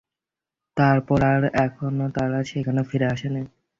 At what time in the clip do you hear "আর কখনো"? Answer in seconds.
1.31-2.05